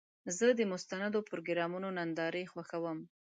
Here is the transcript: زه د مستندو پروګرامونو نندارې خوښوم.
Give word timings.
زه 0.37 0.47
د 0.59 0.61
مستندو 0.71 1.19
پروګرامونو 1.29 1.87
نندارې 1.97 2.43
خوښوم. 2.51 2.99